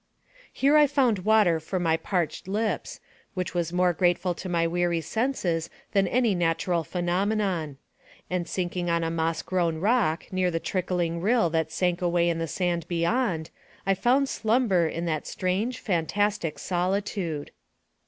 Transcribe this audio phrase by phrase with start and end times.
[0.51, 2.99] Here I found water for my parched lips,
[3.35, 7.77] which was more grateful to my weary senses than any natural phenomenon;
[8.27, 12.39] and sinking on a moss grown rock, near the trickling rill that sank away in
[12.39, 13.51] the sand beyond,
[13.85, 17.51] I found slumber in that strange, fantastic solitude.